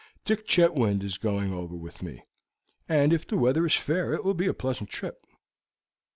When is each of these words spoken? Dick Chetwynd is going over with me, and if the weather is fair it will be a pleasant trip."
Dick 0.25 0.47
Chetwynd 0.47 1.03
is 1.03 1.19
going 1.19 1.53
over 1.53 1.75
with 1.75 2.01
me, 2.01 2.23
and 2.89 3.13
if 3.13 3.27
the 3.27 3.37
weather 3.37 3.67
is 3.67 3.75
fair 3.75 4.13
it 4.15 4.25
will 4.25 4.33
be 4.33 4.47
a 4.47 4.53
pleasant 4.55 4.89
trip." 4.89 5.23